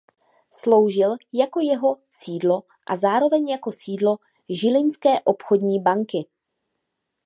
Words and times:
Sloužil 0.51 1.15
jako 1.33 1.59
jeho 1.59 1.97
sídlo 2.11 2.63
a 2.87 2.97
zároveň 2.97 3.49
jako 3.49 3.71
sídlo 3.71 4.17
Žilinské 4.49 5.19
obchodní 5.21 5.79
banky. 5.79 6.17